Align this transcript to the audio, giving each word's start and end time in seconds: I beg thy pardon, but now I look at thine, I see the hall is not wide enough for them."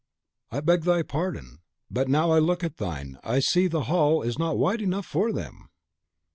I 0.49 0.61
beg 0.61 0.81
thy 0.85 1.03
pardon, 1.03 1.59
but 1.91 2.07
now 2.09 2.31
I 2.31 2.39
look 2.39 2.63
at 2.63 2.77
thine, 2.77 3.19
I 3.23 3.37
see 3.37 3.67
the 3.67 3.83
hall 3.83 4.23
is 4.23 4.39
not 4.39 4.57
wide 4.57 4.81
enough 4.81 5.05
for 5.05 5.31
them." 5.31 5.69